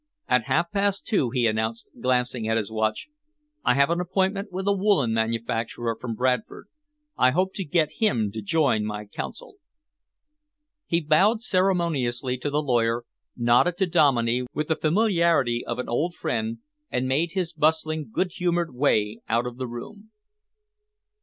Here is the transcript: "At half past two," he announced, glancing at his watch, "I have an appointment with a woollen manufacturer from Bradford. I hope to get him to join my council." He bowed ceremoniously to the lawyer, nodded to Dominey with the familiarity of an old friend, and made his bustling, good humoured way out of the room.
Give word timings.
"At 0.27 0.45
half 0.45 0.71
past 0.71 1.05
two," 1.05 1.29
he 1.29 1.45
announced, 1.45 1.87
glancing 2.01 2.47
at 2.47 2.57
his 2.57 2.71
watch, 2.71 3.07
"I 3.63 3.75
have 3.75 3.91
an 3.91 3.99
appointment 4.01 4.51
with 4.51 4.67
a 4.67 4.73
woollen 4.73 5.13
manufacturer 5.13 5.95
from 5.95 6.15
Bradford. 6.15 6.69
I 7.19 7.29
hope 7.29 7.53
to 7.53 7.63
get 7.63 7.91
him 7.99 8.31
to 8.31 8.41
join 8.41 8.83
my 8.83 9.05
council." 9.05 9.57
He 10.87 11.01
bowed 11.01 11.43
ceremoniously 11.43 12.35
to 12.39 12.49
the 12.49 12.63
lawyer, 12.63 13.03
nodded 13.37 13.77
to 13.77 13.85
Dominey 13.85 14.47
with 14.55 14.69
the 14.69 14.75
familiarity 14.75 15.63
of 15.63 15.77
an 15.77 15.87
old 15.87 16.15
friend, 16.15 16.57
and 16.89 17.07
made 17.07 17.33
his 17.33 17.53
bustling, 17.53 18.09
good 18.11 18.31
humoured 18.31 18.73
way 18.73 19.19
out 19.29 19.45
of 19.45 19.57
the 19.57 19.67
room. 19.67 20.09